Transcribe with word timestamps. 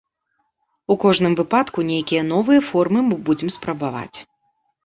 У 0.95 0.95
кожным 1.03 1.33
выпадку 1.41 1.85
нейкія 1.91 2.23
новыя 2.33 2.65
формы 2.71 2.99
мы 3.11 3.15
будзем 3.29 3.49
спрабаваць. 3.61 4.17